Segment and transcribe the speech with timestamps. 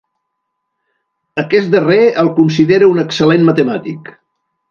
[1.43, 4.13] Aquest darrer el considera un excel·lent matemàtic.